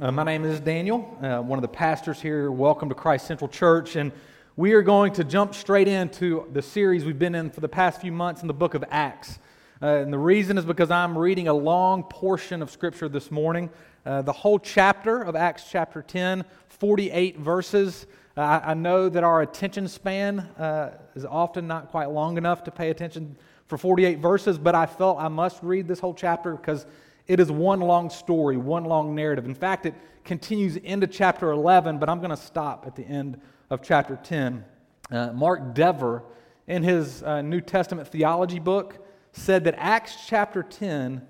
[0.00, 2.52] Uh, my name is Daniel, uh, one of the pastors here.
[2.52, 3.96] Welcome to Christ Central Church.
[3.96, 4.12] And
[4.54, 8.00] we are going to jump straight into the series we've been in for the past
[8.00, 9.40] few months in the book of Acts.
[9.82, 13.70] Uh, and the reason is because I'm reading a long portion of Scripture this morning.
[14.06, 18.06] Uh, the whole chapter of Acts, chapter 10, 48 verses.
[18.36, 22.70] Uh, I, know that our attention span uh, is often not quite long enough to
[22.70, 23.34] pay attention
[23.66, 26.86] for 48 verses, but I felt I must read this whole chapter because
[27.28, 29.44] it is one long story, one long narrative.
[29.44, 33.40] In fact, it continues into chapter 11, but I'm going to stop at the end
[33.70, 34.64] of chapter 10.
[35.10, 36.22] Uh, Mark Dever,
[36.66, 41.26] in his uh, New Testament theology book, said that Acts chapter 10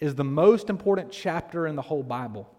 [0.00, 2.54] is the most important chapter in the whole Bible.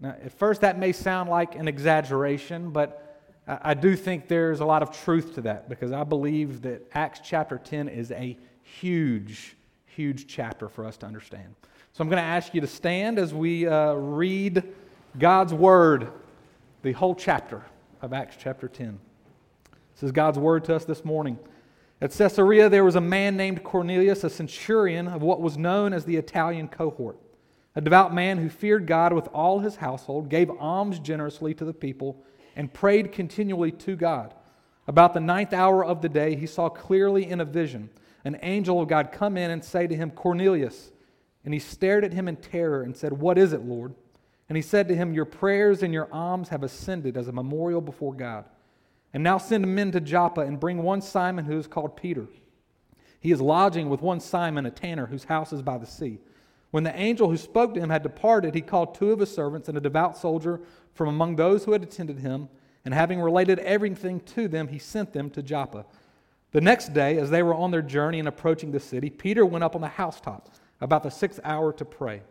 [0.00, 4.60] Now, at first, that may sound like an exaggeration, but I, I do think there's
[4.60, 8.38] a lot of truth to that because I believe that Acts chapter 10 is a
[8.62, 9.56] huge
[9.98, 11.56] huge chapter for us to understand.
[11.92, 14.62] So I'm going to ask you to stand as we uh, read
[15.18, 16.12] God's Word,
[16.82, 17.64] the whole chapter
[18.00, 18.96] of Acts chapter 10.
[19.94, 21.36] This is God's Word to us this morning.
[22.00, 26.04] At Caesarea, there was a man named Cornelius, a centurion of what was known as
[26.04, 27.18] the Italian cohort,
[27.74, 31.74] a devout man who feared God with all his household, gave alms generously to the
[31.74, 32.22] people,
[32.54, 34.32] and prayed continually to God.
[34.86, 37.90] About the ninth hour of the day, he saw clearly in a vision
[38.28, 40.92] an angel of God come in and say to him, Cornelius.
[41.44, 43.94] And he stared at him in terror and said, What is it, Lord?
[44.48, 47.80] And he said to him, Your prayers and your alms have ascended as a memorial
[47.80, 48.44] before God.
[49.14, 52.26] And now send men to Joppa and bring one Simon who is called Peter.
[53.18, 56.18] He is lodging with one Simon, a tanner, whose house is by the sea.
[56.70, 59.68] When the angel who spoke to him had departed, he called two of his servants
[59.68, 60.60] and a devout soldier
[60.92, 62.50] from among those who had attended him,
[62.84, 65.86] and having related everything to them, he sent them to Joppa.
[66.50, 69.64] The next day, as they were on their journey and approaching the city, Peter went
[69.64, 70.48] up on the housetop
[70.80, 72.22] about the sixth hour to pray.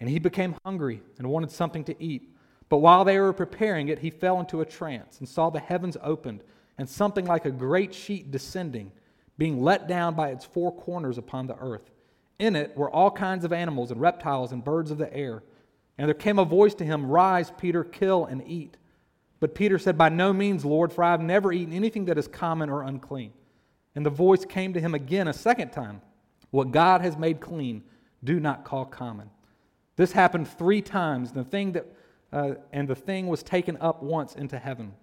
[0.00, 2.34] And he became hungry and wanted something to eat.
[2.68, 5.96] But while they were preparing it, he fell into a trance and saw the heavens
[6.02, 6.42] opened
[6.76, 8.90] and something like a great sheet descending,
[9.38, 11.90] being let down by its four corners upon the earth.
[12.40, 15.44] In it were all kinds of animals and reptiles and birds of the air.
[15.98, 18.76] And there came a voice to him, Rise, Peter, kill and eat.
[19.38, 22.26] But Peter said, By no means, Lord, for I have never eaten anything that is
[22.26, 23.32] common or unclean.
[23.94, 26.00] And the voice came to him again a second time
[26.50, 27.82] What God has made clean,
[28.24, 29.30] do not call common.
[29.96, 31.86] This happened three times, the thing that,
[32.32, 34.94] uh, and the thing was taken up once into heaven.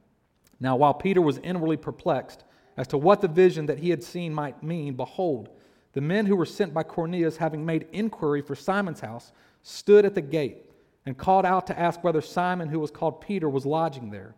[0.59, 2.43] Now, while Peter was inwardly perplexed
[2.75, 5.49] as to what the vision that he had seen might mean, behold,
[5.93, 9.31] the men who were sent by Cornelius, having made inquiry for Simon's house,
[9.63, 10.65] stood at the gate
[11.05, 14.35] and called out to ask whether Simon, who was called Peter, was lodging there.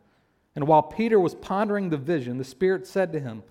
[0.55, 3.43] And while Peter was pondering the vision, the Spirit said to him,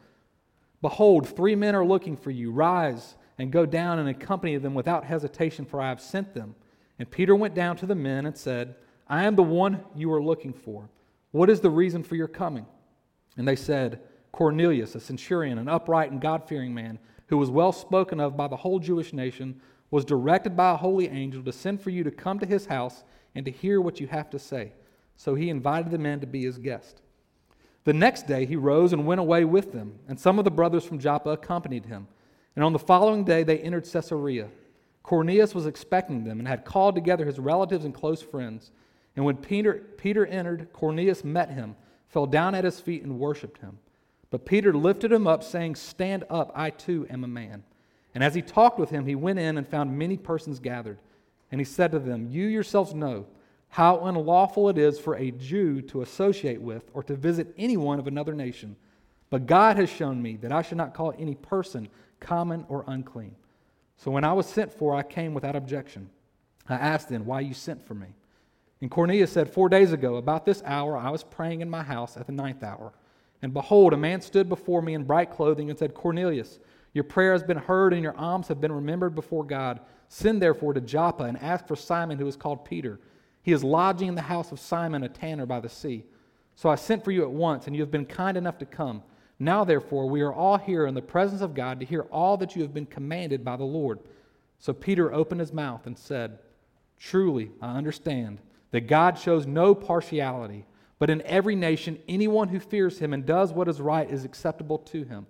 [0.82, 2.50] Behold, three men are looking for you.
[2.50, 6.54] Rise and go down and accompany them without hesitation, for I have sent them.
[6.98, 8.74] And Peter went down to the men and said,
[9.08, 10.88] I am the one you are looking for.
[11.32, 12.66] What is the reason for your coming?
[13.36, 14.00] And they said,
[14.32, 18.48] Cornelius, a centurion, an upright and God fearing man, who was well spoken of by
[18.48, 22.10] the whole Jewish nation, was directed by a holy angel to send for you to
[22.10, 23.02] come to his house
[23.34, 24.72] and to hear what you have to say.
[25.16, 27.02] So he invited the men to be his guest.
[27.84, 30.84] The next day he rose and went away with them, and some of the brothers
[30.84, 32.08] from Joppa accompanied him.
[32.54, 34.48] And on the following day they entered Caesarea.
[35.02, 38.70] Cornelius was expecting them and had called together his relatives and close friends.
[39.16, 41.74] And when Peter, Peter entered, Cornelius met him,
[42.08, 43.78] fell down at his feet, and worshipped him.
[44.30, 47.64] But Peter lifted him up, saying, Stand up, I too am a man.
[48.14, 50.98] And as he talked with him, he went in and found many persons gathered.
[51.50, 53.26] And he said to them, You yourselves know
[53.70, 58.08] how unlawful it is for a Jew to associate with or to visit anyone of
[58.08, 58.76] another nation.
[59.30, 61.88] But God has shown me that I should not call any person
[62.18, 63.36] common or unclean.
[63.96, 66.10] So when I was sent for, I came without objection.
[66.68, 68.08] I asked then, Why you sent for me?
[68.80, 72.16] And Cornelius said, Four days ago, about this hour, I was praying in my house
[72.16, 72.92] at the ninth hour.
[73.40, 76.58] And behold, a man stood before me in bright clothing and said, Cornelius,
[76.92, 79.80] your prayer has been heard and your alms have been remembered before God.
[80.08, 82.98] Send therefore to Joppa and ask for Simon, who is called Peter
[83.42, 86.04] he is lodging in the house of Simon, a tanner by the sea.
[86.54, 89.02] So I sent for you at once, and you have been kind enough to come.
[89.38, 92.54] Now, therefore, we are all here in the presence of God to hear all that
[92.54, 94.00] you have been commanded by the Lord.
[94.58, 96.38] So Peter opened his mouth and said,
[96.98, 98.40] Truly, I understand
[98.72, 100.66] that God shows no partiality,
[100.98, 104.78] but in every nation, anyone who fears him and does what is right is acceptable
[104.78, 105.26] to him.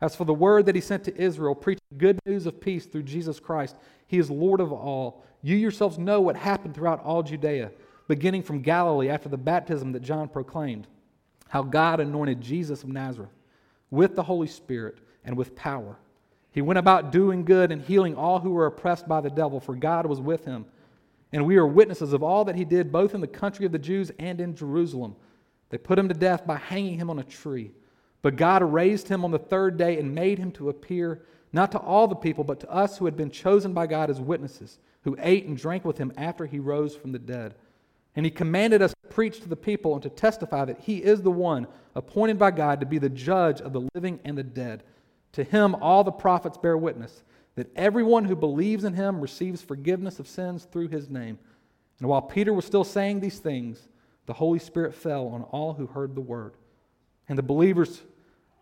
[0.00, 3.02] As for the word that he sent to Israel, preaching good news of peace through
[3.02, 3.76] Jesus Christ,
[4.06, 5.24] he is Lord of all.
[5.42, 7.70] You yourselves know what happened throughout all Judea,
[8.08, 10.86] beginning from Galilee after the baptism that John proclaimed,
[11.48, 13.30] how God anointed Jesus of Nazareth
[13.90, 15.96] with the Holy Spirit and with power.
[16.52, 19.74] He went about doing good and healing all who were oppressed by the devil, for
[19.74, 20.64] God was with him.
[21.32, 23.78] And we are witnesses of all that he did, both in the country of the
[23.78, 25.14] Jews and in Jerusalem.
[25.68, 27.70] They put him to death by hanging him on a tree.
[28.22, 31.22] But God raised him on the third day and made him to appear
[31.52, 34.20] not to all the people, but to us who had been chosen by God as
[34.20, 37.54] witnesses, who ate and drank with him after he rose from the dead.
[38.14, 41.22] And he commanded us to preach to the people and to testify that he is
[41.22, 44.84] the one appointed by God to be the judge of the living and the dead.
[45.32, 47.22] To him, all the prophets bear witness
[47.56, 51.38] that everyone who believes in him receives forgiveness of sins through his name.
[51.98, 53.88] And while Peter was still saying these things,
[54.26, 56.54] the Holy Spirit fell on all who heard the word.
[57.28, 58.02] And the believers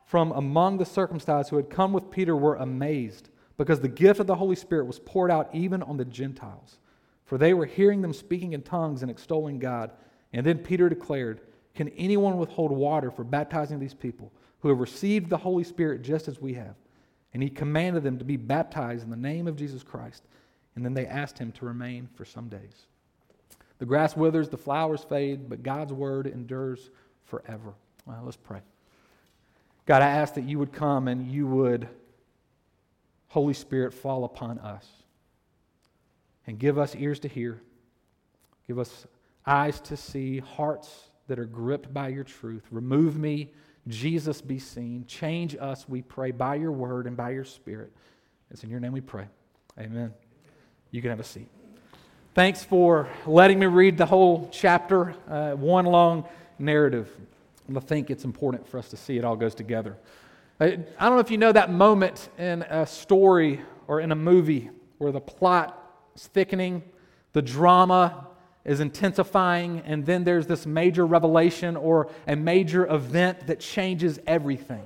[0.09, 3.29] from among the circumcised who had come with Peter were amazed
[3.59, 6.79] because the gift of the Holy Spirit was poured out even on the Gentiles.
[7.27, 9.91] For they were hearing them speaking in tongues and extolling God.
[10.33, 11.43] And then Peter declared,
[11.75, 16.27] Can anyone withhold water for baptizing these people who have received the Holy Spirit just
[16.27, 16.77] as we have?
[17.35, 20.23] And he commanded them to be baptized in the name of Jesus Christ.
[20.75, 22.87] And then they asked him to remain for some days.
[23.77, 26.89] The grass withers, the flowers fade, but God's word endures
[27.27, 27.75] forever.
[28.07, 28.63] Well, let's pray.
[29.89, 31.89] God, I ask that you would come and you would,
[33.29, 34.87] Holy Spirit, fall upon us
[36.47, 37.63] and give us ears to hear,
[38.67, 39.07] give us
[39.47, 42.65] eyes to see, hearts that are gripped by your truth.
[42.71, 43.51] Remove me,
[43.87, 45.07] Jesus be seen.
[45.07, 47.91] Change us, we pray, by your word and by your spirit.
[48.51, 49.25] It's in your name we pray.
[49.81, 50.13] Amen.
[50.91, 51.49] You can have a seat.
[52.35, 57.11] Thanks for letting me read the whole chapter, uh, one long narrative.
[57.77, 59.97] I think it's important for us to see it all goes together.
[60.61, 64.71] I don't know if you know that moment in a story or in a movie
[64.99, 65.79] where the plot
[66.17, 66.83] is thickening,
[67.33, 68.27] the drama
[68.65, 74.85] is intensifying, and then there's this major revelation or a major event that changes everything.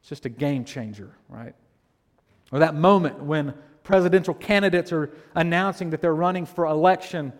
[0.00, 1.54] It's just a game changer, right?
[2.52, 7.32] Or that moment when presidential candidates are announcing that they're running for election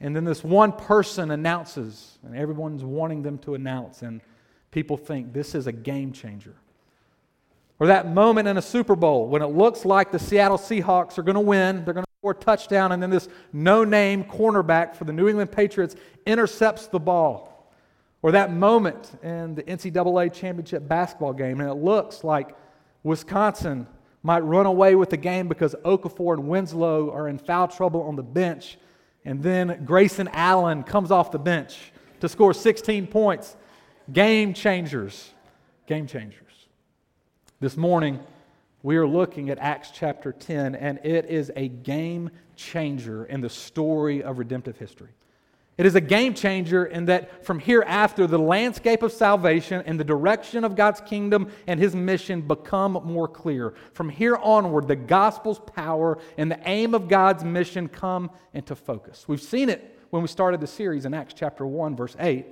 [0.00, 4.20] and then this one person announces, and everyone's wanting them to announce, and
[4.70, 6.54] people think this is a game changer.
[7.78, 11.22] Or that moment in a Super Bowl when it looks like the Seattle Seahawks are
[11.22, 14.94] going to win, they're going to score a touchdown, and then this no name cornerback
[14.94, 15.96] for the New England Patriots
[16.26, 17.72] intercepts the ball.
[18.22, 22.56] Or that moment in the NCAA championship basketball game, and it looks like
[23.02, 23.86] Wisconsin
[24.22, 28.16] might run away with the game because Okafor and Winslow are in foul trouble on
[28.16, 28.78] the bench
[29.24, 33.56] and then Grayson Allen comes off the bench to score 16 points.
[34.12, 35.30] Game changers.
[35.86, 36.40] Game changers.
[37.60, 38.20] This morning,
[38.82, 43.48] we are looking at Acts chapter 10, and it is a game changer in the
[43.48, 45.10] story of redemptive history.
[45.76, 50.04] It is a game changer in that from hereafter, the landscape of salvation and the
[50.04, 53.74] direction of God's kingdom and his mission become more clear.
[53.92, 59.26] From here onward, the gospel's power and the aim of God's mission come into focus.
[59.26, 62.46] We've seen it when we started the series in Acts chapter 1, verse 8.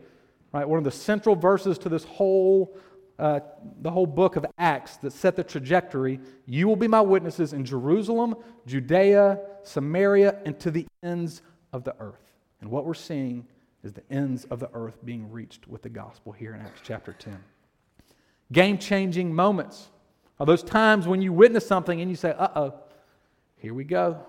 [0.53, 0.69] Right?
[0.69, 2.77] One of the central verses to this whole,
[3.21, 3.39] uh,
[3.83, 6.19] the whole book of Acts that set the trajectory.
[6.45, 8.35] You will be my witnesses in Jerusalem,
[8.67, 11.43] Judea, Samaria, and to the ends
[11.73, 12.32] of the earth.
[12.63, 13.45] And what we're seeing
[13.83, 17.13] is the ends of the earth being reached with the gospel here in Acts chapter
[17.13, 17.37] 10.
[18.53, 19.89] Game changing moments
[20.39, 22.75] are those times when you witness something and you say, uh oh,
[23.57, 24.25] here we go.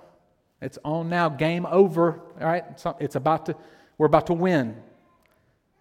[0.61, 2.21] It's on now, game over.
[2.41, 2.63] All right,
[2.99, 3.55] it's about to,
[3.99, 4.81] we're about to win.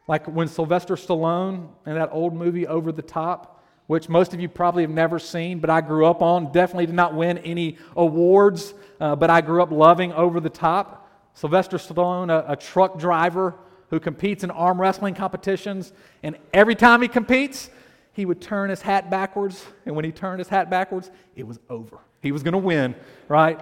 [0.07, 4.49] Like when Sylvester Stallone in that old movie Over the Top, which most of you
[4.49, 8.75] probably have never seen, but I grew up on, definitely did not win any awards,
[9.01, 11.02] uh, but I grew up loving Over the Top.
[11.35, 13.55] Sylvester Stallone, a, a truck driver
[13.91, 17.71] who competes in arm wrestling competitions, and every time he competes,
[18.13, 21.59] he would turn his hat backwards, and when he turned his hat backwards, it was
[21.69, 21.99] over.
[22.21, 22.95] He was going to win,
[23.29, 23.61] right?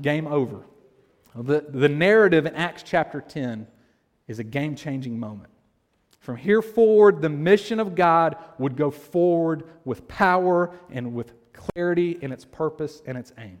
[0.00, 0.60] Game over.
[1.34, 3.66] The, the narrative in Acts chapter 10
[4.28, 5.50] is a game changing moment.
[6.20, 12.18] From here forward, the mission of God would go forward with power and with clarity
[12.22, 13.60] in its purpose and its aim.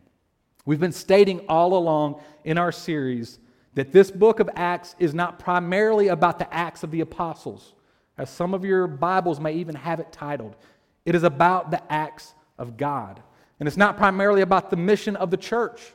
[0.64, 3.40] We've been stating all along in our series
[3.74, 7.74] that this book of Acts is not primarily about the Acts of the Apostles,
[8.18, 10.56] as some of your Bibles may even have it titled.
[11.04, 13.22] It is about the acts of God.
[13.58, 15.94] And it's not primarily about the mission of the church.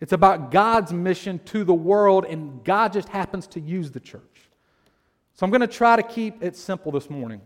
[0.00, 4.22] It's about God's mission to the world, and God just happens to use the church.
[5.34, 7.40] So I'm going to try to keep it simple this morning.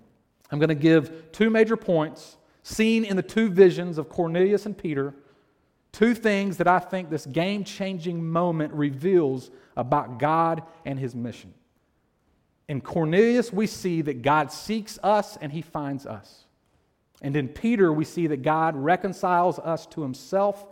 [0.50, 4.76] I'm going to give two major points seen in the two visions of Cornelius and
[4.76, 5.14] Peter
[5.94, 11.54] Two things that I think this game changing moment reveals about God and his mission.
[12.68, 16.46] In Cornelius, we see that God seeks us and he finds us.
[17.22, 20.66] And in Peter, we see that God reconciles us to himself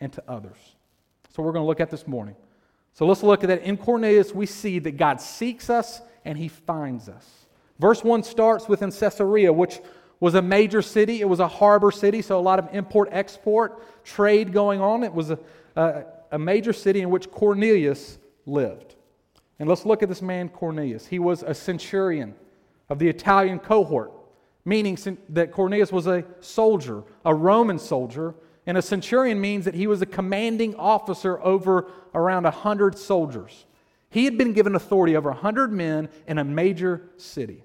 [0.00, 0.58] and to others.
[1.32, 2.34] So we're going to look at this morning.
[2.92, 3.62] So let's look at that.
[3.62, 7.24] In Cornelius, we see that God seeks us and he finds us.
[7.78, 9.78] Verse 1 starts with in Caesarea, which
[10.20, 11.20] was a major city.
[11.20, 15.02] It was a harbor city, so a lot of import export trade going on.
[15.02, 15.38] It was a,
[15.76, 18.94] a, a major city in which Cornelius lived.
[19.58, 21.06] And let's look at this man, Cornelius.
[21.06, 22.34] He was a centurion
[22.88, 24.12] of the Italian cohort,
[24.64, 24.98] meaning
[25.30, 28.34] that Cornelius was a soldier, a Roman soldier.
[28.66, 33.66] And a centurion means that he was a commanding officer over around 100 soldiers.
[34.10, 37.62] He had been given authority over 100 men in a major city.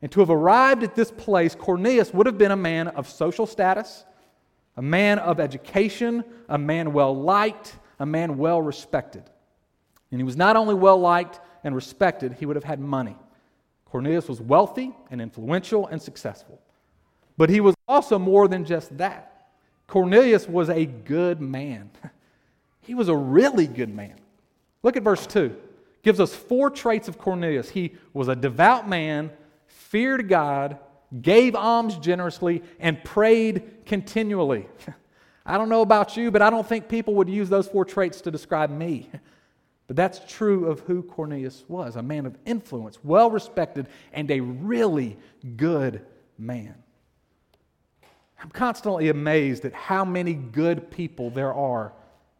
[0.00, 3.46] And to have arrived at this place, Cornelius would have been a man of social
[3.46, 4.04] status,
[4.76, 9.24] a man of education, a man well liked, a man well respected.
[10.10, 13.16] And he was not only well liked and respected, he would have had money.
[13.86, 16.60] Cornelius was wealthy and influential and successful.
[17.36, 19.48] But he was also more than just that.
[19.86, 21.90] Cornelius was a good man.
[22.80, 24.14] He was a really good man.
[24.82, 25.44] Look at verse 2.
[25.44, 27.68] It gives us four traits of Cornelius.
[27.68, 29.30] He was a devout man,
[29.90, 30.78] feared God,
[31.20, 34.66] gave alms generously, and prayed continually.
[35.46, 38.20] I don't know about you, but I don't think people would use those four traits
[38.22, 39.10] to describe me.
[39.88, 44.40] But that's true of who Cornelius was a man of influence, well respected, and a
[44.40, 45.16] really
[45.56, 46.04] good
[46.36, 46.74] man.
[48.40, 51.94] I'm constantly amazed at how many good people there are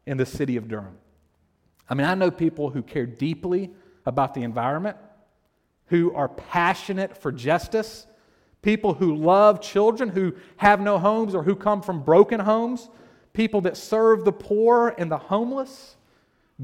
[0.06, 0.98] in the city of Durham.
[1.88, 3.70] I mean, I know people who care deeply
[4.04, 4.98] about the environment,
[5.88, 8.06] who are passionate for justice,
[8.62, 12.88] people who love children who have no homes or who come from broken homes,
[13.32, 15.96] people that serve the poor and the homeless.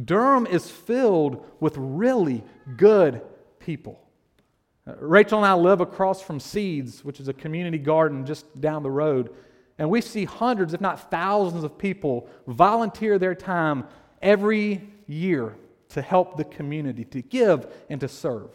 [0.05, 2.43] Durham is filled with really
[2.77, 3.23] good
[3.59, 4.01] people.
[4.87, 8.83] Uh, Rachel and I live across from Seeds, which is a community garden just down
[8.83, 9.31] the road,
[9.79, 13.85] and we see hundreds, if not thousands, of people volunteer their time
[14.21, 15.57] every year
[15.91, 18.51] to help the community, to give and to serve.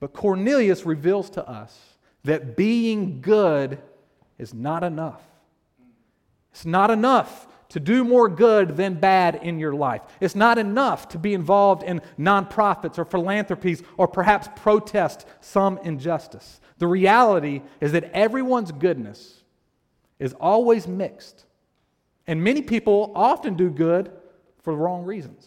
[0.00, 1.78] But Cornelius reveals to us
[2.24, 3.78] that being good
[4.38, 5.22] is not enough.
[6.52, 10.02] It's not enough to do more good than bad in your life.
[10.20, 16.60] It's not enough to be involved in nonprofits or philanthropies or perhaps protest some injustice.
[16.78, 19.44] The reality is that everyone's goodness
[20.18, 21.44] is always mixed.
[22.26, 24.10] And many people often do good
[24.62, 25.46] for the wrong reasons.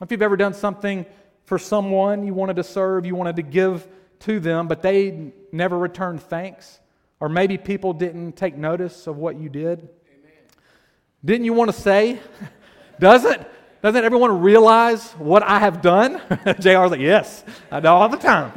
[0.00, 1.06] If you've ever done something
[1.44, 3.86] for someone you wanted to serve, you wanted to give
[4.20, 6.80] to them, but they never returned thanks,
[7.20, 9.88] or maybe people didn't take notice of what you did,
[11.24, 12.18] didn't you want to say?
[13.00, 13.44] Doesn't,
[13.82, 16.20] doesn't everyone realize what I have done?
[16.60, 18.52] JR's like, yes, I do all the time.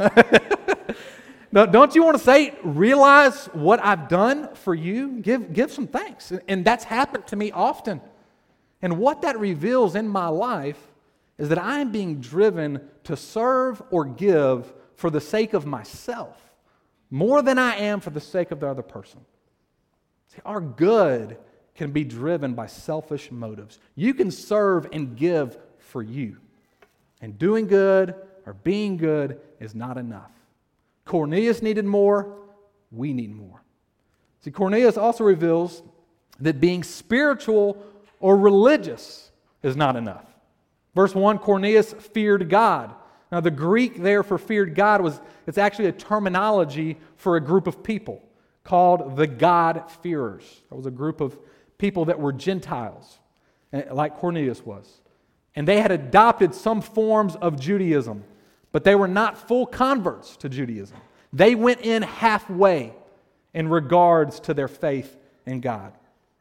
[1.72, 5.20] don't you want to say, realize what I've done for you?
[5.20, 6.32] Give, give some thanks.
[6.48, 8.00] And that's happened to me often.
[8.82, 10.78] And what that reveals in my life
[11.38, 16.42] is that I am being driven to serve or give for the sake of myself
[17.10, 19.22] more than I am for the sake of the other person.
[20.28, 21.38] See, our good
[21.76, 23.80] can be driven by selfish motives.
[23.96, 26.38] You can serve and give for you.
[27.22, 28.16] And doing good
[28.46, 30.32] or being good is not enough.
[31.06, 32.36] Cornelius needed more,
[32.92, 33.62] we need more.
[34.42, 35.84] See, Cornelius also reveals
[36.40, 37.84] that being spiritual
[38.20, 39.32] or religious
[39.64, 40.26] is not enough.
[40.96, 42.94] Verse 1 Cornelius feared God.
[43.32, 47.68] Now, the Greek there for feared God was, it's actually a terminology for a group
[47.68, 48.24] of people
[48.64, 50.62] called the God-fearers.
[50.70, 51.38] That was a group of
[51.78, 53.20] people that were Gentiles,
[53.74, 55.02] eh, like Cornelius was.
[55.56, 58.24] And they had adopted some forms of Judaism,
[58.72, 60.98] but they were not full converts to Judaism.
[61.34, 62.94] They went in halfway
[63.54, 65.94] in regards to their faith in God.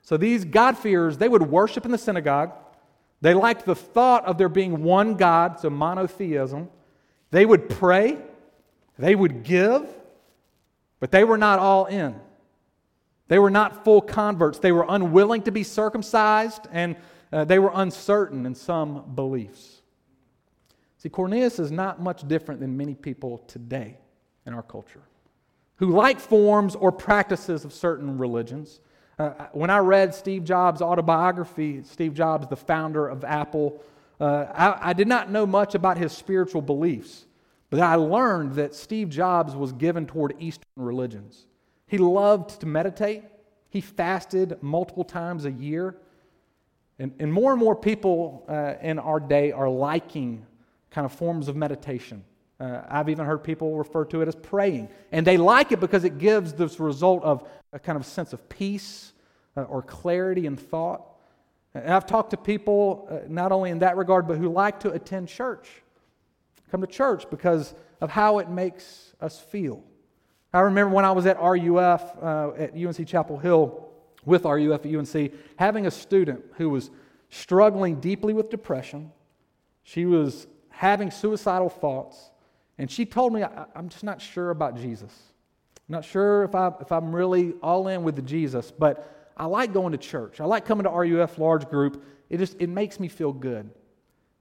[0.03, 2.53] So these God-fearers, they would worship in the synagogue.
[3.27, 6.69] They liked the thought of there being one God, so monotheism.
[7.33, 8.19] They would pray,
[9.01, 9.85] they would give,
[11.01, 12.15] but they were not all in.
[13.27, 14.61] They were not full converts.
[14.61, 16.95] They were unwilling to be circumcised, and
[17.33, 19.83] uh, they were uncertain in some beliefs.
[20.99, 23.97] See, Cornelius is not much different than many people today
[24.47, 25.03] in our culture
[25.79, 28.79] who like forms or practices of certain religions.
[29.19, 33.83] Uh, when I read Steve Jobs' autobiography, Steve Jobs, the founder of Apple,
[34.21, 37.25] uh, I, I did not know much about his spiritual beliefs,
[37.71, 41.47] but I learned that Steve Jobs was given toward Eastern religions.
[41.87, 43.25] He loved to meditate.
[43.71, 45.97] He fasted multiple times a year.
[46.99, 50.45] And, and more and more people uh, in our day are liking
[50.91, 52.25] kind of forms of meditation.
[52.59, 54.89] Uh, I've even heard people refer to it as praying.
[55.13, 58.49] And they like it because it gives this result of a kind of sense of
[58.49, 59.13] peace
[59.57, 61.03] uh, or clarity in thought.
[61.75, 64.93] And I've talked to people, uh, not only in that regard, but who like to
[64.93, 65.69] attend church,
[66.71, 69.83] come to church because of how it makes us feel.
[70.53, 73.89] I remember when I was at RUF uh, at UNC Chapel Hill
[74.25, 76.91] with RUF at UNC, having a student who was
[77.29, 79.13] struggling deeply with depression.
[79.83, 82.31] She was having suicidal thoughts,
[82.79, 83.43] and she told me,
[83.75, 85.13] I'm just not sure about Jesus.
[85.89, 89.73] I'm not sure if, I, if I'm really all in with Jesus, but I like
[89.73, 90.41] going to church.
[90.41, 92.05] I like coming to RUF large group.
[92.29, 93.71] It just it makes me feel good.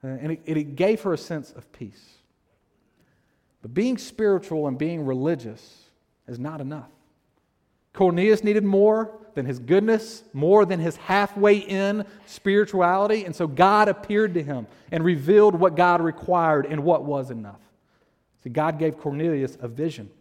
[0.03, 2.03] Uh, and it, it gave her a sense of peace.
[3.61, 5.83] But being spiritual and being religious
[6.27, 6.89] is not enough.
[7.93, 13.25] Cornelius needed more than his goodness, more than his halfway in spirituality.
[13.25, 17.59] And so God appeared to him and revealed what God required and what was enough.
[18.45, 20.11] See, God gave Cornelius a vision,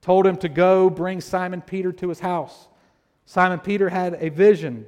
[0.00, 2.66] told him to go bring Simon Peter to his house.
[3.26, 4.86] Simon Peter had a vision,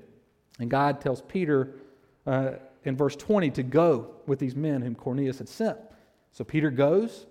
[0.58, 1.74] and God tells Peter
[2.26, 2.52] uh,
[2.84, 5.76] in verse 20 to go with these men whom Cornelius had sent.
[6.32, 7.26] So Peter goes,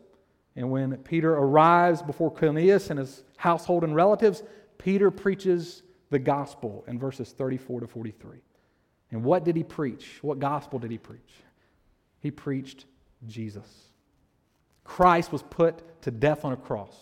[0.56, 4.44] and when Peter arrives before Cornelius and his household and relatives,
[4.78, 8.38] Peter preaches the gospel in verses 34 to 43.
[9.10, 10.20] And what did he preach?
[10.22, 11.34] What gospel did he preach?
[12.20, 12.86] He preached
[13.26, 13.89] Jesus.
[14.90, 16.96] Christ was put to death on a cross,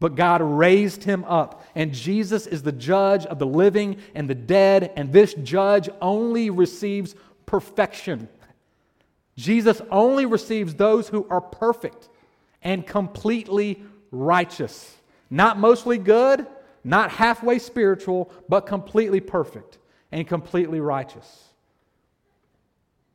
[0.00, 1.64] but God raised him up.
[1.76, 6.50] And Jesus is the judge of the living and the dead, and this judge only
[6.50, 7.14] receives
[7.46, 8.28] perfection.
[9.36, 12.08] Jesus only receives those who are perfect
[12.62, 14.96] and completely righteous.
[15.30, 16.48] Not mostly good,
[16.82, 19.78] not halfway spiritual, but completely perfect
[20.10, 21.44] and completely righteous.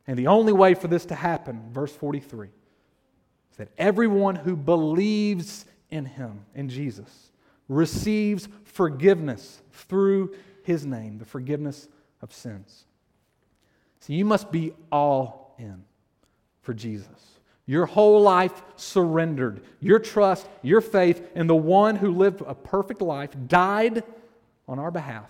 [0.07, 2.53] And the only way for this to happen, verse 43, is
[3.55, 7.31] that everyone who believes in him, in Jesus,
[7.67, 11.88] receives forgiveness through his name, the forgiveness
[12.21, 12.85] of sins.
[14.01, 15.83] So you must be all in
[16.62, 17.35] for Jesus
[17.65, 23.01] your whole life surrendered, your trust, your faith in the one who lived a perfect
[23.01, 24.03] life, died
[24.67, 25.30] on our behalf,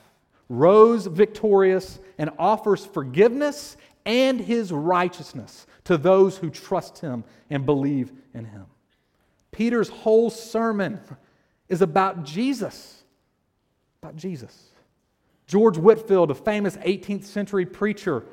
[0.49, 8.11] rose victorious, and offers forgiveness and his righteousness to those who trust him and believe
[8.33, 8.65] in him.
[9.51, 10.99] Peter's whole sermon
[11.69, 13.03] is about Jesus.
[14.01, 14.69] About Jesus.
[15.47, 18.25] George Whitefield, a famous 18th century preacher,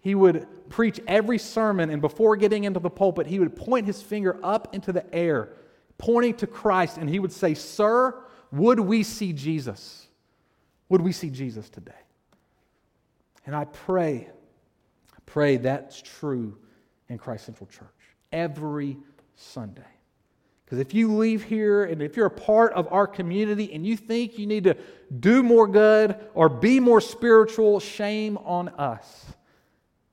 [0.00, 4.02] he would preach every sermon, and before getting into the pulpit, he would point his
[4.02, 5.50] finger up into the air,
[5.98, 8.14] pointing to Christ, and he would say, Sir,
[8.52, 10.06] would we see Jesus?
[10.88, 11.92] Would we see Jesus today?
[13.46, 14.28] And I pray,
[15.26, 16.56] pray that's true
[17.08, 17.88] in Christ Central Church
[18.32, 18.96] every
[19.36, 19.82] Sunday.
[20.64, 23.96] Because if you leave here and if you're a part of our community and you
[23.96, 24.76] think you need to
[25.20, 29.26] do more good or be more spiritual, shame on us.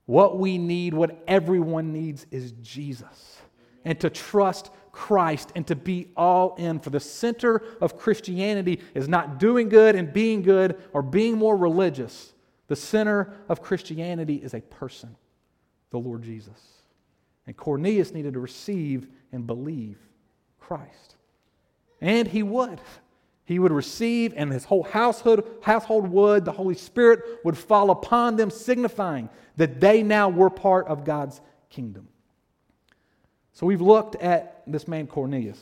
[0.05, 3.37] What we need, what everyone needs, is Jesus.
[3.85, 6.79] And to trust Christ and to be all in.
[6.79, 11.55] For the center of Christianity is not doing good and being good or being more
[11.55, 12.33] religious.
[12.71, 15.17] The center of Christianity is a person,
[15.89, 16.57] the Lord Jesus.
[17.45, 19.97] And Cornelius needed to receive and believe
[20.57, 21.17] Christ.
[21.99, 22.79] And he would.
[23.43, 28.37] He would receive, and his whole household, household would, the Holy Spirit would fall upon
[28.37, 32.07] them, signifying that they now were part of God's kingdom.
[33.51, 35.59] So we've looked at this man Cornelius,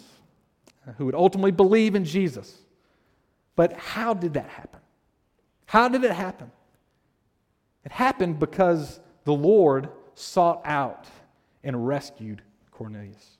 [0.87, 2.55] uh, who would ultimately believe in Jesus.
[3.55, 4.81] But how did that happen?
[5.65, 6.51] How did it happen?
[7.85, 11.07] It happened because the Lord sought out
[11.63, 13.37] and rescued Cornelius.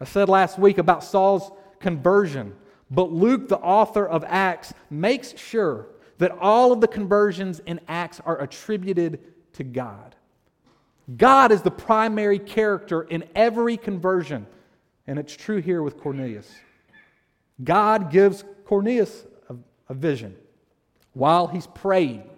[0.00, 1.50] I said last week about Saul's
[1.80, 2.54] conversion
[2.90, 5.86] but Luke, the author of Acts, makes sure
[6.18, 9.20] that all of the conversions in Acts are attributed
[9.54, 10.14] to God.
[11.16, 14.46] God is the primary character in every conversion,
[15.06, 16.50] and it's true here with Cornelius.
[17.62, 19.56] God gives Cornelius a,
[19.88, 20.36] a vision
[21.12, 22.28] while he's praying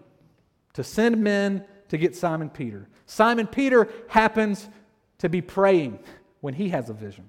[0.75, 2.89] to send men to get Simon Peter.
[3.07, 4.69] Simon Peter happens
[5.19, 5.99] to be praying
[6.41, 7.29] when he has a vision.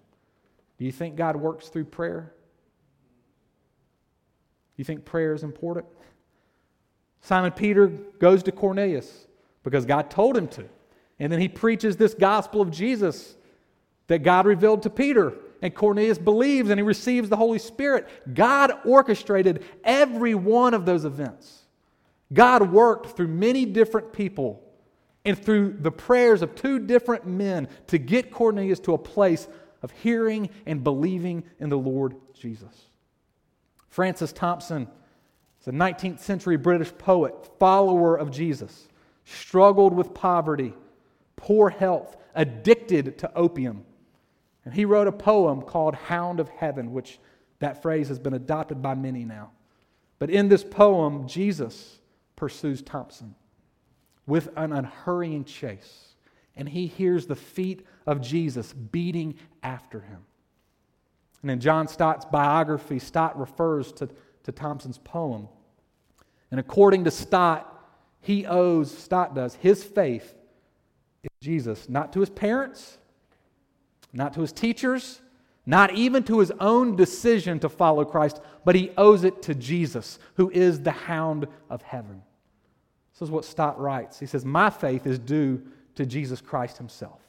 [0.77, 2.33] Do you think God works through prayer?
[4.75, 5.85] Do You think prayer is important?
[7.21, 9.27] Simon Peter goes to Cornelius
[9.63, 10.65] because God told him to.
[11.19, 13.35] And then he preaches this gospel of Jesus
[14.07, 15.33] that God revealed to Peter.
[15.61, 18.07] And Cornelius believes and he receives the Holy Spirit.
[18.33, 21.60] God orchestrated every one of those events.
[22.33, 24.63] God worked through many different people
[25.25, 29.47] and through the prayers of two different men to get Cornelius to a place
[29.81, 32.87] of hearing and believing in the Lord Jesus.
[33.89, 34.87] Francis Thompson
[35.59, 38.87] is a 19th century British poet, follower of Jesus,
[39.25, 40.73] struggled with poverty,
[41.35, 43.83] poor health, addicted to opium.
[44.63, 47.19] And he wrote a poem called Hound of Heaven, which
[47.59, 49.51] that phrase has been adopted by many now.
[50.19, 51.99] But in this poem, Jesus
[52.41, 53.35] pursues Thompson
[54.25, 56.15] with an unhurrying chase.
[56.55, 60.25] And he hears the feet of Jesus beating after him.
[61.43, 64.09] And in John Stott's biography, Stott refers to,
[64.41, 65.49] to Thompson's poem.
[66.49, 67.79] And according to Stott,
[68.21, 70.33] he owes, Stott does, his faith
[71.21, 72.97] in Jesus, not to his parents,
[74.13, 75.21] not to his teachers,
[75.67, 80.17] not even to his own decision to follow Christ, but he owes it to Jesus,
[80.37, 82.23] who is the hound of heaven.
[83.13, 84.19] This is what Stott writes.
[84.19, 85.61] He says, My faith is due
[85.95, 87.19] to Jesus Christ himself,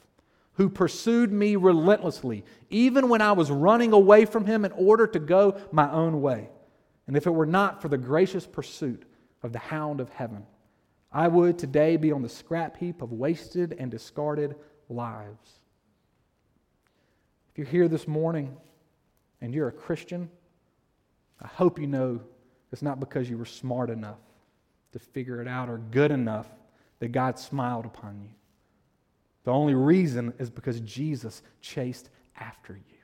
[0.53, 5.19] who pursued me relentlessly, even when I was running away from him in order to
[5.19, 6.49] go my own way.
[7.07, 9.03] And if it were not for the gracious pursuit
[9.41, 10.45] of the hound of heaven,
[11.11, 14.55] I would today be on the scrap heap of wasted and discarded
[14.89, 15.59] lives.
[17.51, 18.55] If you're here this morning
[19.41, 20.29] and you're a Christian,
[21.39, 22.21] I hope you know
[22.71, 24.17] it's not because you were smart enough
[24.93, 26.47] to figure it out or good enough
[26.99, 28.29] that God smiled upon you.
[29.43, 32.97] The only reason is because Jesus chased after you.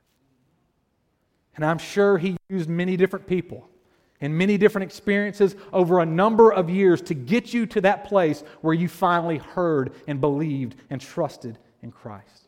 [1.56, 3.68] And I'm sure He used many different people
[4.22, 8.44] and many different experiences over a number of years to get you to that place
[8.62, 12.48] where you finally heard and believed and trusted in Christ.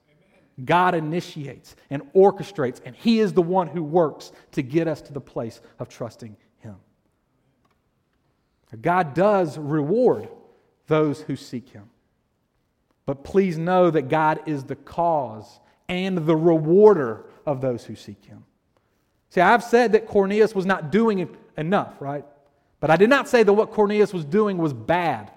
[0.65, 5.13] God initiates and orchestrates, and He is the one who works to get us to
[5.13, 6.35] the place of trusting.
[8.79, 10.29] God does reward
[10.87, 11.89] those who seek Him.
[13.05, 18.23] But please know that God is the cause and the rewarder of those who seek
[18.23, 18.45] Him.
[19.29, 22.25] See, I've said that Cornelius was not doing enough, right?
[22.79, 25.31] But I did not say that what Cornelius was doing was bad.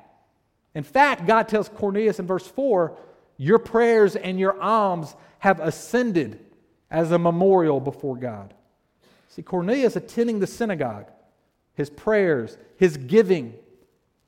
[0.75, 2.97] In fact, God tells Cornelius in verse 4
[3.37, 6.39] your prayers and your alms have ascended
[6.91, 8.55] as a memorial before God.
[9.29, 11.07] See, Cornelius attending the synagogue,
[11.75, 13.55] his prayers, his giving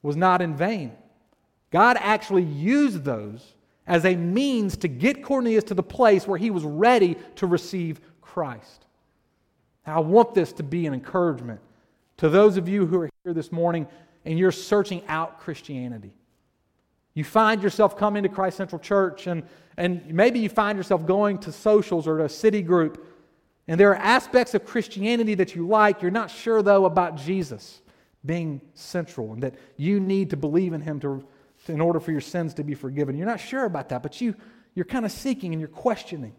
[0.02, 0.92] was not in vain.
[1.70, 3.54] God actually used those
[3.86, 8.00] as a means to get Cornelius to the place where he was ready to receive
[8.20, 8.86] Christ.
[9.86, 11.60] Now, I want this to be an encouragement
[12.16, 13.86] to those of you who are here this morning
[14.24, 16.12] and you're searching out Christianity.
[17.14, 19.42] You find yourself coming to Christ Central Church, and,
[19.76, 23.06] and maybe you find yourself going to socials or to a city group,
[23.68, 26.02] and there are aspects of Christianity that you like.
[26.02, 27.80] You're not sure, though, about Jesus
[28.24, 31.24] being central and that you need to believe in Him to,
[31.66, 33.16] to, in order for your sins to be forgiven.
[33.16, 34.34] You're not sure about that, but you,
[34.74, 36.34] you're kind of seeking and you're questioning.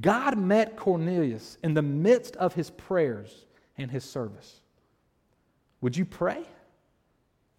[0.00, 4.60] God met Cornelius in the midst of his prayers and his service.
[5.80, 6.44] Would you pray?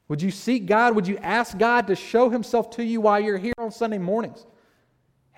[0.08, 0.96] Would you seek God?
[0.96, 4.46] Would you ask God to show Himself to you while you're here on Sunday mornings?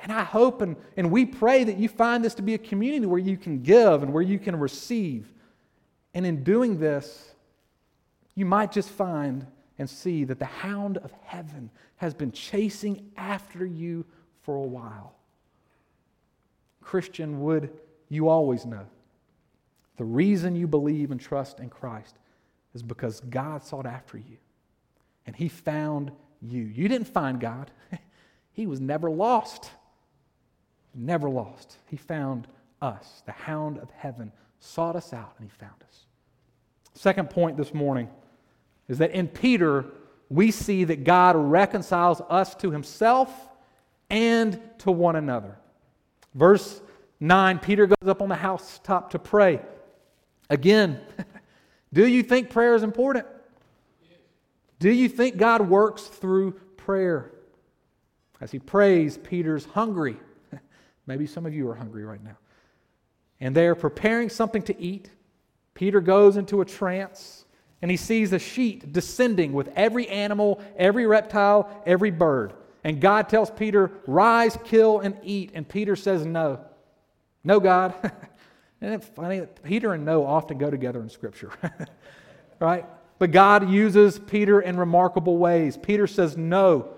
[0.01, 3.05] And I hope and, and we pray that you find this to be a community
[3.05, 5.31] where you can give and where you can receive.
[6.13, 7.31] And in doing this,
[8.35, 9.47] you might just find
[9.79, 14.05] and see that the hound of heaven has been chasing after you
[14.43, 15.15] for a while.
[16.81, 17.71] Christian, would
[18.09, 18.85] you always know
[19.97, 22.15] the reason you believe and trust in Christ
[22.73, 24.37] is because God sought after you
[25.25, 26.61] and he found you.
[26.63, 27.71] You didn't find God,
[28.51, 29.71] he was never lost.
[30.95, 31.77] Never lost.
[31.87, 32.47] He found
[32.81, 33.23] us.
[33.25, 36.05] The hound of heaven sought us out and he found us.
[36.93, 38.09] Second point this morning
[38.87, 39.85] is that in Peter,
[40.29, 43.31] we see that God reconciles us to himself
[44.09, 45.57] and to one another.
[46.33, 46.81] Verse
[47.19, 49.59] 9, Peter goes up on the housetop to pray.
[50.49, 50.99] Again,
[51.93, 53.25] do you think prayer is important?
[54.79, 57.31] Do you think God works through prayer?
[58.39, 60.17] As he prays, Peter's hungry.
[61.07, 62.37] Maybe some of you are hungry right now.
[63.39, 65.09] And they are preparing something to eat.
[65.73, 67.45] Peter goes into a trance
[67.81, 72.53] and he sees a sheet descending with every animal, every reptile, every bird.
[72.83, 75.51] And God tells Peter, Rise, kill, and eat.
[75.53, 76.59] And Peter says, No.
[77.43, 77.93] No, God.
[78.81, 81.51] and it's funny that Peter and no often go together in Scripture,
[82.59, 82.85] right?
[83.19, 85.77] But God uses Peter in remarkable ways.
[85.77, 86.89] Peter says, No,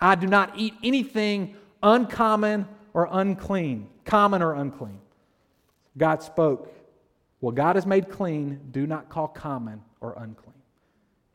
[0.00, 5.00] I do not eat anything uncommon or unclean, common or unclean.
[5.96, 6.72] God spoke,
[7.40, 10.54] What God has made clean, do not call common or unclean.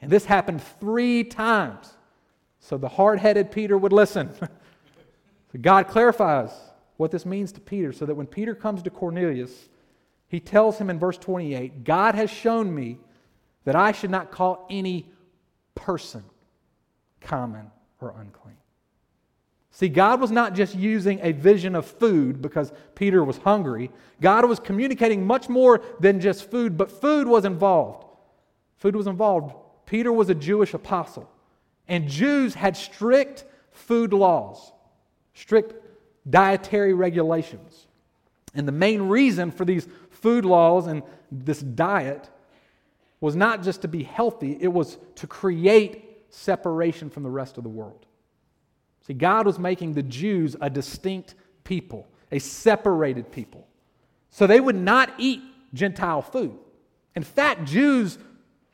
[0.01, 1.93] And this happened three times.
[2.59, 4.33] So the hard headed Peter would listen.
[4.35, 4.47] so
[5.61, 6.51] God clarifies
[6.97, 9.69] what this means to Peter so that when Peter comes to Cornelius,
[10.27, 12.99] he tells him in verse 28 God has shown me
[13.65, 15.09] that I should not call any
[15.75, 16.23] person
[17.21, 18.57] common or unclean.
[19.75, 23.89] See, God was not just using a vision of food because Peter was hungry.
[24.21, 28.05] God was communicating much more than just food, but food was involved.
[28.77, 29.55] Food was involved.
[29.87, 31.27] Peter was a Jewish apostle,
[31.87, 34.71] and Jews had strict food laws,
[35.33, 35.73] strict
[36.29, 37.87] dietary regulations.
[38.53, 42.29] And the main reason for these food laws and this diet
[43.19, 47.63] was not just to be healthy, it was to create separation from the rest of
[47.63, 48.05] the world.
[49.05, 53.67] See, God was making the Jews a distinct people, a separated people.
[54.29, 55.41] So they would not eat
[55.73, 56.57] Gentile food.
[57.15, 58.17] In fact, Jews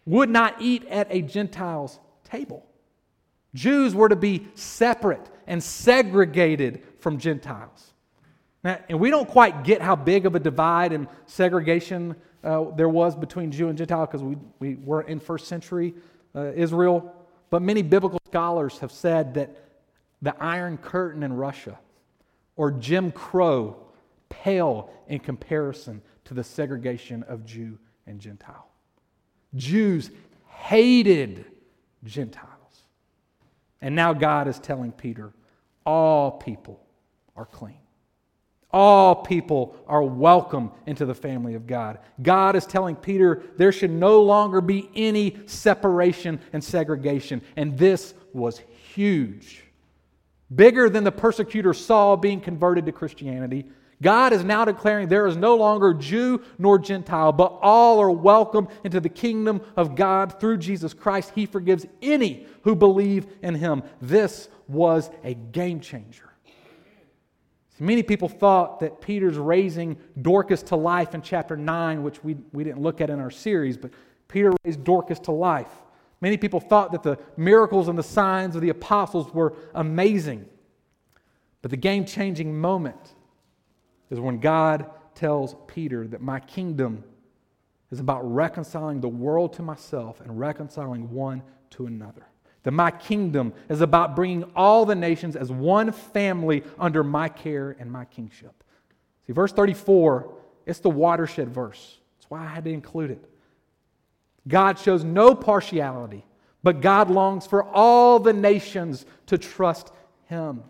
[0.05, 2.65] would not eat at a Gentile's table.
[3.53, 7.93] Jews were to be separate and segregated from Gentiles.
[8.63, 12.89] Now, and we don't quite get how big of a divide and segregation uh, there
[12.89, 15.93] was between Jew and Gentile because we, we were in first century
[16.35, 17.13] uh, Israel.
[17.49, 19.55] But many biblical scholars have said that
[20.21, 21.79] the Iron Curtain in Russia
[22.55, 23.77] or Jim Crow
[24.29, 28.67] pale in comparison to the segregation of Jew and Gentile.
[29.55, 30.12] Jews
[30.47, 31.45] hated
[32.03, 32.49] Gentiles.
[33.82, 35.32] And now God is telling Peter
[35.86, 36.86] all people
[37.36, 37.79] are clean.
[38.71, 41.97] All people are welcome into the family of God.
[42.21, 47.41] God is telling Peter there should no longer be any separation and segregation.
[47.55, 48.62] And this was
[48.93, 49.63] huge.
[50.53, 53.65] Bigger than the persecutor Saul being converted to Christianity.
[54.01, 58.69] God is now declaring there is no longer Jew nor Gentile, but all are welcome
[58.83, 61.33] into the kingdom of God through Jesus Christ.
[61.35, 63.83] He forgives any who believe in him.
[64.01, 66.29] This was a game changer.
[67.81, 72.65] Many people thought that Peter's raising Dorcas to life in chapter 9, which we, we
[72.65, 73.91] didn't look at in our series, but
[74.27, 75.71] Peter raised Dorcas to life.
[76.21, 80.45] Many people thought that the miracles and the signs of the apostles were amazing.
[81.62, 83.13] But the game changing moment
[84.10, 87.03] is when God tells Peter that my kingdom
[87.91, 92.25] is about reconciling the world to myself and reconciling one to another.
[92.63, 97.75] That my kingdom is about bringing all the nations as one family under my care
[97.79, 98.63] and my kingship.
[99.25, 100.34] See, verse 34,
[100.65, 101.99] it's the watershed verse.
[102.17, 103.25] That's why I had to include it.
[104.49, 106.25] God shows no partiality,
[106.63, 109.93] but God longs for all the nations to trust
[110.25, 110.63] Him.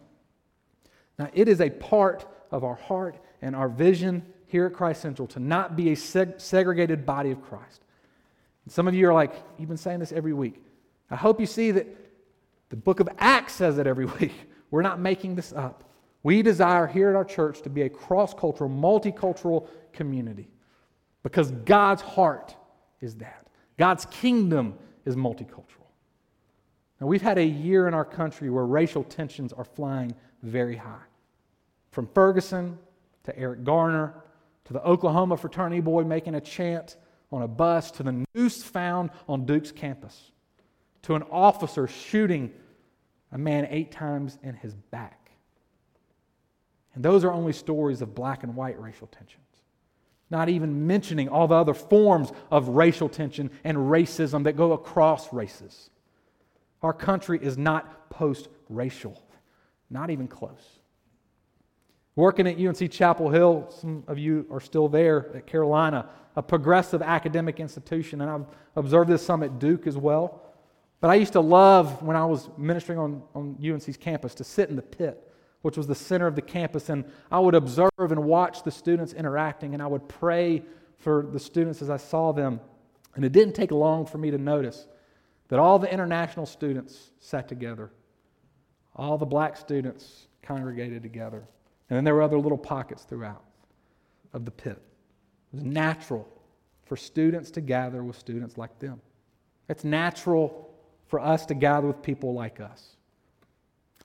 [1.17, 5.27] Now, it is a part of our heart and our vision here at Christ Central
[5.29, 7.81] to not be a seg- segregated body of Christ.
[8.65, 10.61] And some of you are like, you've been saying this every week.
[11.09, 11.87] I hope you see that
[12.69, 14.33] the book of Acts says it every week.
[14.71, 15.85] We're not making this up.
[16.21, 20.49] We desire here at our church to be a cross cultural, multicultural community
[21.23, 22.55] because God's heart
[23.01, 23.48] is that.
[23.79, 25.87] God's kingdom is multicultural.
[26.99, 30.13] Now, we've had a year in our country where racial tensions are flying
[30.43, 30.99] very high.
[31.91, 32.77] From Ferguson
[33.23, 34.13] to Eric Garner
[34.65, 36.97] to the Oklahoma fraternity boy making a chant
[37.31, 40.31] on a bus to the noose found on Duke's campus
[41.03, 42.51] to an officer shooting
[43.31, 45.31] a man eight times in his back.
[46.95, 49.48] And those are only stories of black and white racial tensions.
[50.29, 55.33] Not even mentioning all the other forms of racial tension and racism that go across
[55.33, 55.89] races.
[56.81, 59.21] Our country is not post racial,
[59.89, 60.79] not even close.
[62.15, 67.01] Working at UNC Chapel Hill, some of you are still there at Carolina, a progressive
[67.01, 70.43] academic institution, and I've observed this some at Duke as well.
[71.01, 74.69] But I used to love when I was ministering on, on UNC's campus to sit
[74.69, 75.28] in the pit,
[75.61, 79.13] which was the center of the campus, and I would observe and watch the students
[79.13, 80.63] interacting, and I would pray
[80.97, 82.61] for the students as I saw them.
[83.15, 84.87] And it didn't take long for me to notice
[85.49, 87.91] that all the international students sat together,
[88.95, 91.43] all the black students congregated together.
[91.89, 93.43] And then there were other little pockets throughout
[94.33, 94.81] of the pit.
[95.51, 96.27] It was natural
[96.85, 99.01] for students to gather with students like them.
[99.67, 100.69] It's natural
[101.07, 102.95] for us to gather with people like us.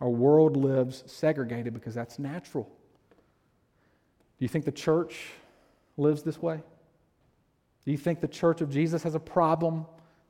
[0.00, 2.64] Our world lives segregated because that's natural.
[4.38, 5.30] Do you think the church
[5.96, 6.61] lives this way?
[7.85, 9.87] Do you think the church of Jesus has a problem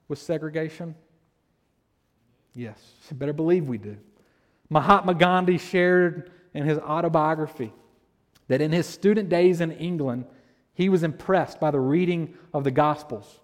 [0.09, 0.95] with segregation?
[2.55, 2.79] Yes,
[3.11, 3.97] you better believe we do.
[4.69, 7.73] Mahatma Gandhi shared in his autobiography
[8.49, 10.27] that in his student days in England,
[10.75, 13.41] he was impressed by the reading of the Gospels.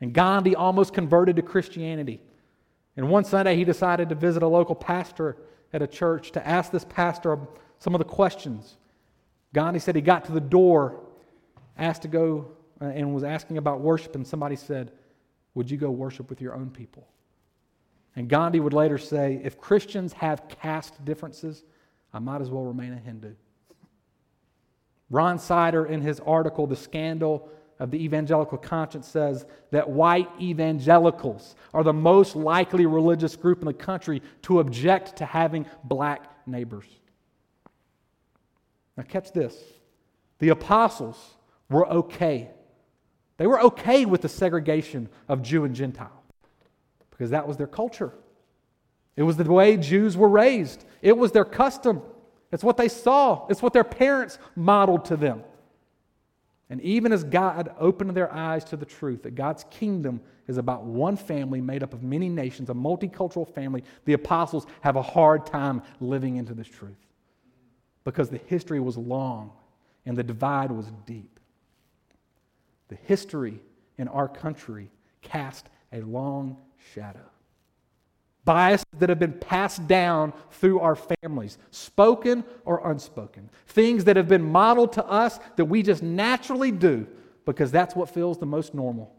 [0.00, 2.20] And Gandhi almost converted to Christianity.
[2.96, 5.36] And one Sunday, he decided to visit a local pastor
[5.72, 7.38] at a church to ask this pastor
[7.78, 8.76] some of the questions.
[9.52, 11.00] Gandhi said he got to the door,
[11.78, 14.92] asked to go, uh, and was asking about worship, and somebody said,
[15.54, 17.08] Would you go worship with your own people?
[18.14, 21.64] And Gandhi would later say if Christians have caste differences,
[22.12, 23.34] I might as well remain a Hindu.
[25.10, 31.54] Ron Sider, in his article, The Scandal of the Evangelical Conscience, says that white evangelicals
[31.74, 36.86] are the most likely religious group in the country to object to having black neighbors.
[38.96, 39.56] Now, catch this
[40.38, 41.16] the apostles
[41.70, 42.50] were okay.
[43.38, 46.22] They were okay with the segregation of Jew and Gentile
[47.10, 48.12] because that was their culture.
[49.16, 52.02] It was the way Jews were raised, it was their custom.
[52.52, 55.42] It's what they saw, it's what their parents modeled to them.
[56.68, 60.84] And even as God opened their eyes to the truth that God's kingdom is about
[60.84, 65.46] one family made up of many nations, a multicultural family, the apostles have a hard
[65.46, 66.96] time living into this truth
[68.04, 69.52] because the history was long
[70.06, 71.38] and the divide was deep.
[72.88, 73.60] The history
[73.98, 74.90] in our country
[75.22, 76.56] cast a long
[76.94, 77.28] shadow.
[78.46, 83.50] Biases that have been passed down through our families, spoken or unspoken.
[83.66, 87.08] Things that have been modeled to us that we just naturally do
[87.44, 89.12] because that's what feels the most normal.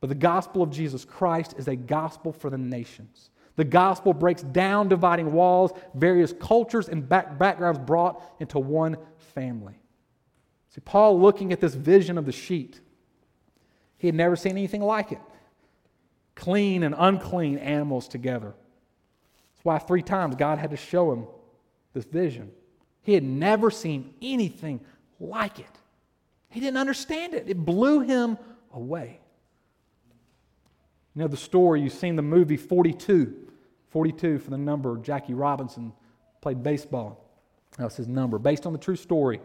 [0.00, 3.30] But the gospel of Jesus Christ is a gospel for the nations.
[3.56, 9.80] The gospel breaks down dividing walls, various cultures and back- backgrounds brought into one family.
[10.68, 12.80] See, Paul, looking at this vision of the sheet,
[13.96, 15.20] he had never seen anything like it
[16.38, 18.54] clean and unclean animals together.
[19.54, 21.26] That's why three times God had to show him
[21.92, 22.50] this vision.
[23.02, 24.80] He had never seen anything
[25.18, 25.66] like it.
[26.50, 28.38] He didn't understand it, it blew him
[28.72, 29.20] away.
[31.14, 33.34] You know the story, you've seen the movie 42.
[33.90, 34.96] 42 for the number.
[34.98, 35.92] Jackie Robinson
[36.40, 37.24] played baseball.
[37.78, 39.40] That's his number, based on the true story.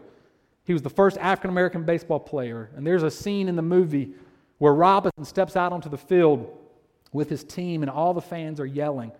[0.64, 2.70] He was the first African American baseball player.
[2.76, 4.12] And there's a scene in the movie
[4.58, 6.56] where Robinson steps out onto the field
[7.14, 9.12] with his team, and all the fans are yelling.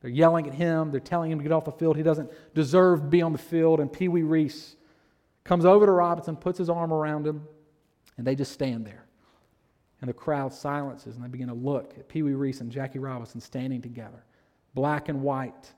[0.00, 0.90] They're yelling at him.
[0.92, 1.96] They're telling him to get off the field.
[1.96, 3.80] He doesn't deserve to be on the field.
[3.80, 4.76] And Pee Wee Reese
[5.42, 7.42] comes over to Robinson, puts his arm around him,
[8.18, 9.06] and they just stand there.
[10.02, 12.98] And the crowd silences, and they begin to look at Pee Wee Reese and Jackie
[12.98, 14.22] Robinson standing together,
[14.74, 15.72] black and white.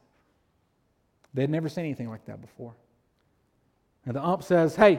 [1.35, 2.75] They'd never seen anything like that before.
[4.07, 4.99] And the ump says, Hey,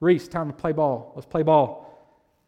[0.00, 1.12] Reese, time to play ball.
[1.14, 1.82] Let's play ball.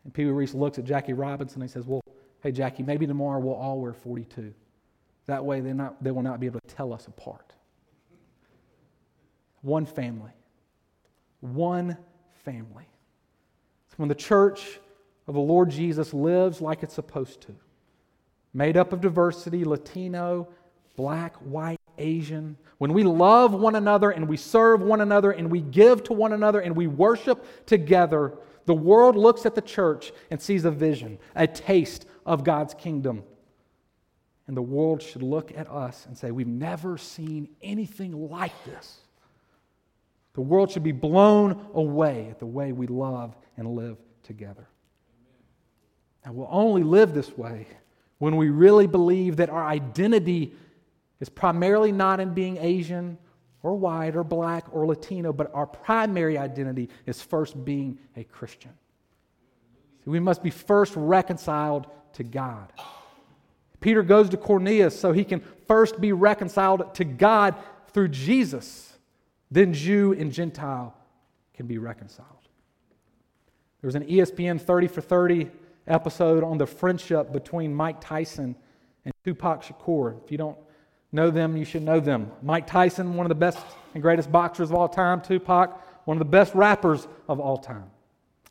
[0.04, 2.00] And Pee Wee Reese looks at Jackie Robinson and he says, Well,
[2.46, 4.54] hey, Jackie, maybe tomorrow we'll all wear 42.
[5.26, 7.54] That way they, not, they will not be able to tell us apart.
[9.62, 10.30] One family.
[11.40, 11.96] One
[12.44, 12.88] family.
[13.88, 14.78] It's when the church
[15.26, 17.56] of the Lord Jesus lives like it's supposed to,
[18.54, 20.46] made up of diversity Latino,
[20.94, 25.62] black, white, Asian, when we love one another and we serve one another and we
[25.62, 28.35] give to one another and we worship together,
[28.66, 33.22] the world looks at the church and sees a vision, a taste of God's kingdom.
[34.46, 38.98] And the world should look at us and say, We've never seen anything like this.
[40.34, 44.68] The world should be blown away at the way we love and live together.
[46.24, 47.66] And we'll only live this way
[48.18, 50.52] when we really believe that our identity
[51.20, 53.16] is primarily not in being Asian
[53.62, 58.72] or white or black or Latino, but our primary identity is first being a Christian.
[60.04, 62.72] We must be first reconciled to God.
[63.81, 67.55] Peter goes to Cornelius so he can first be reconciled to God
[67.92, 68.98] through Jesus.
[69.50, 70.94] Then Jew and Gentile
[71.55, 72.29] can be reconciled.
[73.81, 75.50] There was an ESPN 30 for 30
[75.87, 78.57] episode on the friendship between Mike Tyson
[79.05, 80.22] and Tupac Shakur.
[80.24, 80.59] If you don't
[81.12, 82.33] know them, you should know them.
[82.42, 83.59] Mike Tyson, one of the best
[83.94, 85.20] and greatest boxers of all time.
[85.20, 87.90] Tupac, one of the best rappers of all time.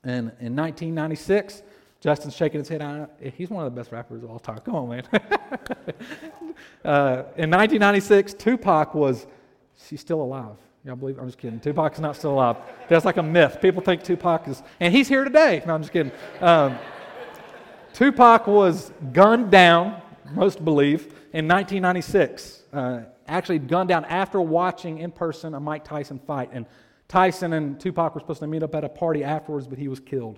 [0.03, 1.63] And in 1996,
[1.99, 3.09] Justin's shaking his head.
[3.35, 4.59] He's one of the best rappers of all time.
[4.59, 5.03] Come on, man.
[6.83, 9.25] uh, in 1996, Tupac was,
[9.87, 10.55] she's still alive.
[10.85, 11.17] Y'all believe?
[11.17, 11.59] I'm just kidding.
[11.59, 12.57] Tupac's not still alive.
[12.87, 13.57] That's like a myth.
[13.59, 15.63] People think Tupac is, and he's here today.
[15.65, 16.11] No, I'm just kidding.
[16.41, 16.77] Um,
[17.93, 19.99] Tupac was gunned down,
[20.33, 22.63] most believe, in 1996.
[22.71, 26.49] Uh, actually, gunned down after watching in person a Mike Tyson fight.
[26.53, 26.67] And
[27.07, 29.99] Tyson and Tupac were supposed to meet up at a party afterwards, but he was
[29.99, 30.37] killed.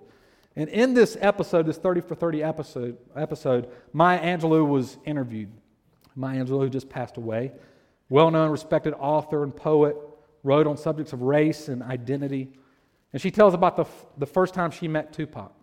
[0.57, 5.51] And in this episode, this 30 for 30 episode, episode Maya Angelou was interviewed.
[6.15, 7.51] Maya Angelou, who just passed away,
[8.09, 9.95] well known, respected author and poet,
[10.43, 12.49] wrote on subjects of race and identity.
[13.13, 13.85] And she tells about the,
[14.17, 15.53] the first time she met Tupac.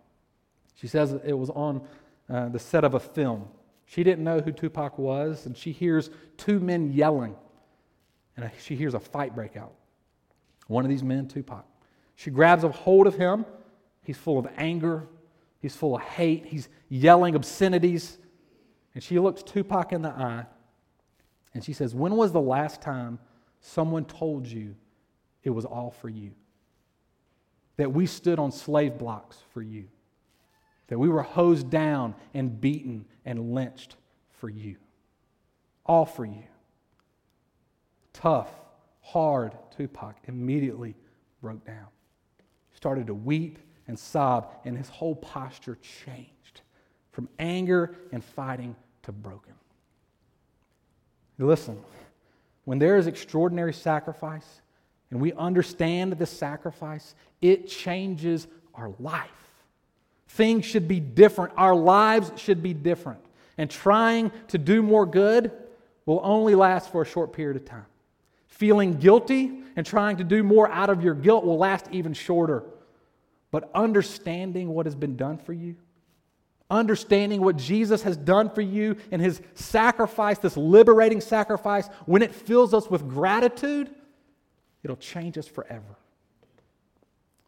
[0.75, 1.85] She says it was on
[2.29, 3.49] uh, the set of a film.
[3.85, 7.35] She didn't know who Tupac was, and she hears two men yelling,
[8.37, 9.73] and she hears a fight break out.
[10.67, 11.65] One of these men, Tupac.
[12.15, 13.45] She grabs a hold of him
[14.05, 15.07] He's full of anger.
[15.59, 16.45] He's full of hate.
[16.45, 18.17] He's yelling obscenities.
[18.93, 20.45] And she looks Tupac in the eye
[21.55, 23.17] and she says, When was the last time
[23.61, 24.75] someone told you
[25.43, 26.31] it was all for you?
[27.77, 29.85] That we stood on slave blocks for you,
[30.87, 33.95] that we were hosed down and beaten and lynched
[34.29, 34.75] for you.
[35.85, 36.43] All for you.
[38.13, 38.49] Tough,
[39.01, 40.95] hard Tupac immediately
[41.41, 41.87] broke down.
[42.69, 46.61] He started to weep and sob, and his whole posture changed
[47.11, 49.53] from anger and fighting to broken.
[51.37, 51.81] Listen,
[52.65, 54.61] when there is extraordinary sacrifice
[55.11, 59.29] and we understand the sacrifice, it changes our life.
[60.27, 61.53] Things should be different.
[61.55, 63.19] Our lives should be different.
[63.57, 65.51] And trying to do more good
[66.05, 67.85] will only last for a short period of time.
[68.47, 72.63] Feeling guilty and trying to do more out of your guilt will last even shorter.
[73.55, 75.77] But understanding what has been done for you,
[76.69, 82.35] understanding what Jesus has done for you and his sacrifice, this liberating sacrifice, when it
[82.35, 83.95] fills us with gratitude,
[84.83, 85.95] it'll change us forever.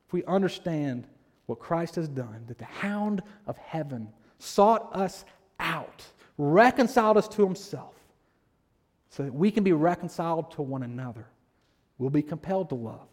[0.08, 1.08] If we understand
[1.46, 4.08] what Christ has done, that the hound of heaven
[4.40, 5.26] sought us
[5.60, 6.06] out,
[6.38, 7.96] reconciled us to himself,
[9.10, 11.28] so that we can be reconciled to one another,
[11.98, 13.10] we'll be compelled to love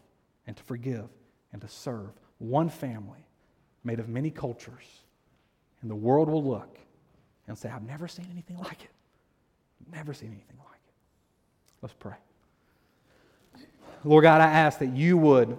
[0.47, 1.09] and to forgive
[1.51, 3.25] and to serve one family
[3.83, 4.83] made of many cultures
[5.81, 6.77] and the world will look
[7.47, 8.89] and say, I've never seen anything like it.
[9.91, 10.93] Never seen anything like it.
[11.81, 12.15] Let's pray.
[14.03, 15.57] Lord God, I ask that you would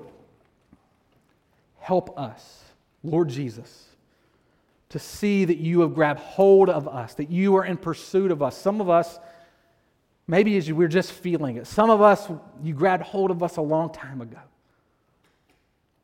[1.79, 2.65] help us,
[3.05, 3.87] Lord Jesus,
[4.89, 8.43] to see that you have grabbed hold of us, that you are in pursuit of
[8.43, 8.57] us.
[8.57, 9.19] Some of us,
[10.27, 12.29] maybe as we're just feeling it, some of us,
[12.63, 14.39] you grabbed hold of us a long time ago.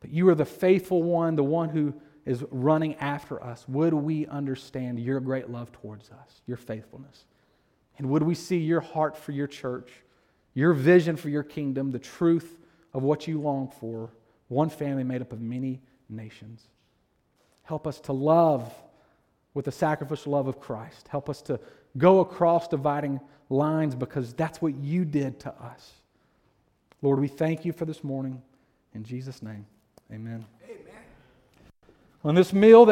[0.03, 1.93] But you are the faithful one, the one who
[2.25, 7.23] is running after us, would we understand your great love towards us, your faithfulness?
[7.97, 9.89] And would we see your heart for your church,
[10.53, 12.59] your vision for your kingdom, the truth
[12.93, 14.11] of what you long for,
[14.49, 15.79] one family made up of many
[16.09, 16.67] nations?
[17.63, 18.73] Help us to love
[19.53, 21.07] with the sacrificial love of Christ.
[21.07, 21.61] Help us to
[21.97, 25.93] go across dividing lines because that's what you did to us.
[27.01, 28.41] Lord, we thank you for this morning.
[28.93, 29.65] In Jesus' name,
[30.13, 30.45] amen.
[32.23, 32.81] On this meal that